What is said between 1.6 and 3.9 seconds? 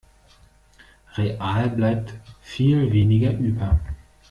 bleibt viel weniger über.